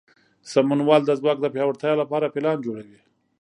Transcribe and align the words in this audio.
سمونوال 0.51 1.01
د 1.05 1.11
ځواک 1.19 1.37
د 1.41 1.45
پیاوړتیا 1.53 1.93
لپاره 2.01 2.31
پلان 2.33 2.57
جوړوي. 2.65 2.99